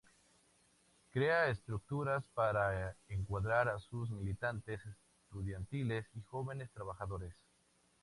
[1.11, 4.81] Crea estructuras para encuadrar a sus militantes
[5.27, 7.35] estudiantiles y jóvenes trabajadores.